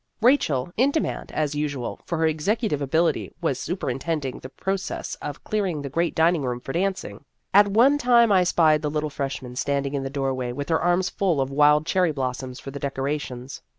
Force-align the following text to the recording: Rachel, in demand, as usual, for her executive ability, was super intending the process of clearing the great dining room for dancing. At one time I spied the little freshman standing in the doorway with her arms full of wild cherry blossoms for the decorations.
Rachel, 0.19 0.71
in 0.77 0.89
demand, 0.89 1.31
as 1.31 1.53
usual, 1.53 1.99
for 2.07 2.17
her 2.17 2.25
executive 2.25 2.81
ability, 2.81 3.35
was 3.39 3.59
super 3.59 3.87
intending 3.87 4.39
the 4.39 4.49
process 4.49 5.13
of 5.21 5.43
clearing 5.43 5.79
the 5.83 5.91
great 5.91 6.15
dining 6.15 6.41
room 6.41 6.59
for 6.59 6.73
dancing. 6.73 7.23
At 7.53 7.67
one 7.67 7.99
time 7.99 8.31
I 8.31 8.43
spied 8.43 8.81
the 8.81 8.89
little 8.89 9.11
freshman 9.11 9.55
standing 9.55 9.93
in 9.93 10.01
the 10.01 10.09
doorway 10.09 10.53
with 10.53 10.69
her 10.69 10.81
arms 10.81 11.11
full 11.11 11.39
of 11.39 11.51
wild 11.51 11.85
cherry 11.85 12.11
blossoms 12.11 12.59
for 12.59 12.71
the 12.71 12.79
decorations. 12.79 13.61